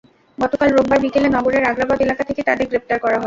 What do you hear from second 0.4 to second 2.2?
গতকাল রোববার বিকেলে নগরের আগ্রাবাদ